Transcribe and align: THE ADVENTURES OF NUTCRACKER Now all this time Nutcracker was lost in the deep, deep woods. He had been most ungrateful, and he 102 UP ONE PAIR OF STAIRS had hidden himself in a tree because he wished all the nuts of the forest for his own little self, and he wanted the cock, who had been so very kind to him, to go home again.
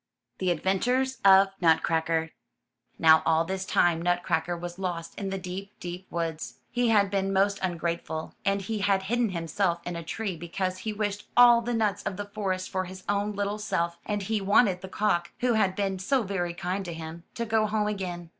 THE 0.39 0.49
ADVENTURES 0.49 1.19
OF 1.23 1.49
NUTCRACKER 1.61 2.31
Now 2.97 3.21
all 3.23 3.45
this 3.45 3.65
time 3.65 4.01
Nutcracker 4.01 4.57
was 4.57 4.79
lost 4.79 5.13
in 5.13 5.29
the 5.29 5.37
deep, 5.37 5.79
deep 5.79 6.07
woods. 6.09 6.55
He 6.71 6.89
had 6.89 7.11
been 7.11 7.31
most 7.31 7.59
ungrateful, 7.61 8.33
and 8.43 8.63
he 8.63 8.77
102 8.77 8.81
UP 8.81 8.81
ONE 8.81 8.81
PAIR 8.81 8.81
OF 8.81 8.81
STAIRS 8.81 8.87
had 8.87 9.03
hidden 9.03 9.29
himself 9.29 9.81
in 9.85 9.95
a 9.95 10.03
tree 10.03 10.35
because 10.37 10.77
he 10.79 10.91
wished 10.91 11.27
all 11.37 11.61
the 11.61 11.75
nuts 11.75 12.01
of 12.01 12.17
the 12.17 12.25
forest 12.25 12.71
for 12.71 12.85
his 12.85 13.03
own 13.07 13.33
little 13.33 13.59
self, 13.59 13.99
and 14.03 14.23
he 14.23 14.41
wanted 14.41 14.81
the 14.81 14.89
cock, 14.89 15.33
who 15.41 15.53
had 15.53 15.75
been 15.75 15.99
so 15.99 16.23
very 16.23 16.55
kind 16.55 16.83
to 16.85 16.93
him, 16.93 17.23
to 17.35 17.45
go 17.45 17.67
home 17.67 17.85
again. 17.85 18.29